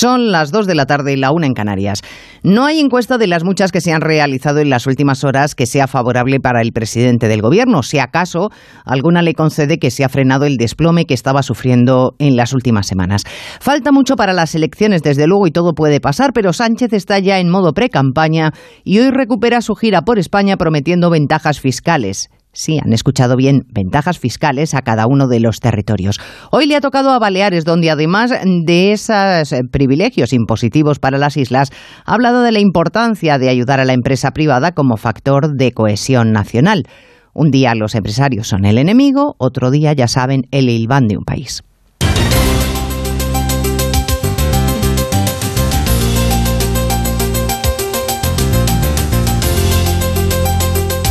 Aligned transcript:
Son 0.00 0.32
las 0.32 0.50
2 0.50 0.66
de 0.66 0.74
la 0.74 0.86
tarde 0.86 1.12
y 1.12 1.16
la 1.16 1.30
1 1.30 1.44
en 1.44 1.52
Canarias. 1.52 2.00
No 2.42 2.64
hay 2.64 2.80
encuesta 2.80 3.18
de 3.18 3.26
las 3.26 3.44
muchas 3.44 3.70
que 3.70 3.82
se 3.82 3.92
han 3.92 4.00
realizado 4.00 4.60
en 4.60 4.70
las 4.70 4.86
últimas 4.86 5.24
horas 5.24 5.54
que 5.54 5.66
sea 5.66 5.88
favorable 5.88 6.40
para 6.40 6.62
el 6.62 6.72
presidente 6.72 7.28
del 7.28 7.42
gobierno. 7.42 7.82
Si 7.82 7.98
acaso 7.98 8.48
alguna 8.86 9.20
le 9.20 9.34
concede 9.34 9.76
que 9.76 9.90
se 9.90 10.02
ha 10.02 10.08
frenado 10.08 10.46
el 10.46 10.56
desplome 10.56 11.04
que 11.04 11.12
estaba 11.12 11.42
sufriendo 11.42 12.14
en 12.18 12.34
las 12.34 12.54
últimas 12.54 12.86
semanas. 12.86 13.24
Falta 13.60 13.92
mucho 13.92 14.16
para 14.16 14.32
las 14.32 14.54
elecciones, 14.54 15.02
desde 15.02 15.26
luego, 15.26 15.46
y 15.46 15.50
todo 15.50 15.74
puede 15.74 16.00
pasar, 16.00 16.32
pero 16.32 16.54
Sánchez 16.54 16.94
está 16.94 17.18
ya 17.18 17.38
en 17.38 17.50
modo 17.50 17.74
pre-campaña 17.74 18.52
y 18.84 19.00
hoy 19.00 19.10
recupera 19.10 19.60
su 19.60 19.74
gira 19.74 20.00
por 20.00 20.18
España 20.18 20.56
prometiendo 20.56 21.10
ventajas 21.10 21.60
fiscales. 21.60 22.30
Sí, 22.52 22.78
han 22.82 22.92
escuchado 22.92 23.36
bien, 23.36 23.62
ventajas 23.72 24.18
fiscales 24.18 24.74
a 24.74 24.82
cada 24.82 25.06
uno 25.06 25.28
de 25.28 25.38
los 25.38 25.60
territorios. 25.60 26.18
Hoy 26.50 26.66
le 26.66 26.74
ha 26.74 26.80
tocado 26.80 27.10
a 27.10 27.18
Baleares, 27.20 27.64
donde 27.64 27.90
además 27.90 28.32
de 28.66 28.92
esos 28.92 29.52
eh, 29.52 29.60
privilegios 29.70 30.32
impositivos 30.32 30.98
para 30.98 31.16
las 31.16 31.36
islas, 31.36 31.70
ha 32.04 32.14
hablado 32.14 32.42
de 32.42 32.50
la 32.50 32.58
importancia 32.58 33.38
de 33.38 33.50
ayudar 33.50 33.78
a 33.78 33.84
la 33.84 33.92
empresa 33.92 34.32
privada 34.32 34.72
como 34.72 34.96
factor 34.96 35.54
de 35.54 35.70
cohesión 35.70 36.32
nacional. 36.32 36.82
Un 37.34 37.52
día 37.52 37.76
los 37.76 37.94
empresarios 37.94 38.48
son 38.48 38.64
el 38.64 38.78
enemigo, 38.78 39.36
otro 39.38 39.70
día, 39.70 39.92
ya 39.92 40.08
saben, 40.08 40.42
el 40.50 40.68
hilván 40.68 41.06
de 41.06 41.18
un 41.18 41.24
país. 41.24 41.62